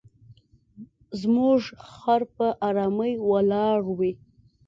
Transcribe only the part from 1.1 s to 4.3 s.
زموږ خر په آرامۍ ولاړ وي.